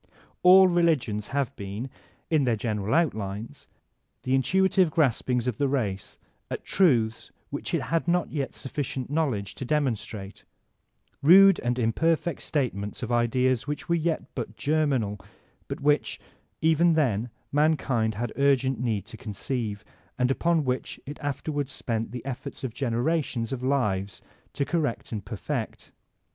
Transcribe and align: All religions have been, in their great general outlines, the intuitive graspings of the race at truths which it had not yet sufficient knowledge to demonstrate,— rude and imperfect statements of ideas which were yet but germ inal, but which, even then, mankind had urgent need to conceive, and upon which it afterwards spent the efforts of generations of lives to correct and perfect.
All 0.41 0.67
religions 0.67 1.27
have 1.27 1.55
been, 1.55 1.87
in 2.31 2.43
their 2.43 2.55
great 2.55 2.61
general 2.61 2.95
outlines, 2.95 3.67
the 4.23 4.33
intuitive 4.33 4.89
graspings 4.89 5.45
of 5.45 5.59
the 5.59 5.67
race 5.67 6.17
at 6.49 6.63
truths 6.65 7.31
which 7.51 7.71
it 7.75 7.83
had 7.83 8.07
not 8.07 8.31
yet 8.31 8.55
sufficient 8.55 9.11
knowledge 9.11 9.53
to 9.53 9.63
demonstrate,— 9.63 10.43
rude 11.21 11.59
and 11.59 11.77
imperfect 11.77 12.41
statements 12.41 13.03
of 13.03 13.11
ideas 13.11 13.67
which 13.67 13.87
were 13.87 13.93
yet 13.93 14.23
but 14.33 14.57
germ 14.57 14.89
inal, 14.89 15.21
but 15.67 15.81
which, 15.81 16.19
even 16.61 16.93
then, 16.93 17.29
mankind 17.51 18.15
had 18.15 18.33
urgent 18.37 18.79
need 18.79 19.05
to 19.05 19.17
conceive, 19.17 19.85
and 20.17 20.31
upon 20.31 20.63
which 20.65 20.99
it 21.05 21.19
afterwards 21.21 21.71
spent 21.71 22.11
the 22.11 22.25
efforts 22.25 22.63
of 22.63 22.73
generations 22.73 23.53
of 23.53 23.61
lives 23.61 24.19
to 24.51 24.65
correct 24.65 25.11
and 25.11 25.25
perfect. 25.25 25.91